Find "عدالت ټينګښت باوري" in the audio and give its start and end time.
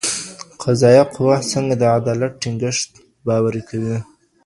1.97-3.61